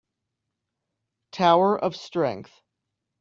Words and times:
Tower 1.31 1.77
of 1.77 1.95
strength 1.95 2.63